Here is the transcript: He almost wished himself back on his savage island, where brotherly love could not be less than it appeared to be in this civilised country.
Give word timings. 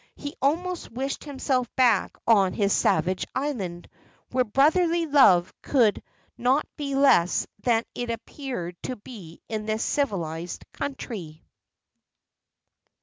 He 0.15 0.33
almost 0.41 0.91
wished 0.91 1.25
himself 1.25 1.67
back 1.75 2.17
on 2.25 2.53
his 2.53 2.73
savage 2.73 3.23
island, 3.35 3.87
where 4.31 4.43
brotherly 4.43 5.05
love 5.05 5.53
could 5.61 6.01
not 6.39 6.65
be 6.75 6.95
less 6.95 7.45
than 7.61 7.83
it 7.93 8.09
appeared 8.09 8.75
to 8.81 8.95
be 8.95 9.43
in 9.47 9.67
this 9.67 9.83
civilised 9.85 10.65
country. 10.73 11.43